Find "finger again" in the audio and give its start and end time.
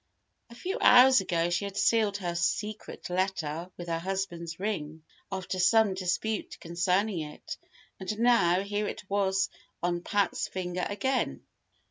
10.47-11.43